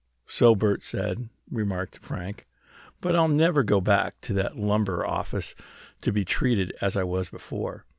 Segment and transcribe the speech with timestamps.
[0.25, 2.47] "So Bert said," remarked Frank,
[3.01, 5.53] "but I'll never go back to that lumber office
[6.01, 7.85] to be treated as I was before.